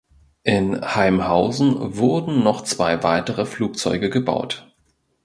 [0.41, 4.67] In Haimhausen wurden noch zwei weitere Flugzeuge gebaut.